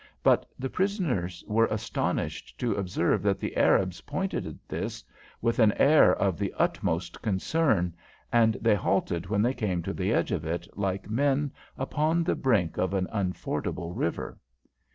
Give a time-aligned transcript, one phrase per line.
[0.23, 5.03] But the prisoners were astonished to observe that the Arabs pointed at this
[5.43, 7.93] with an air of the utmost concern,
[8.33, 12.33] and they halted when they came to the edge of it like men upon the
[12.33, 14.39] brink of an unfordable river.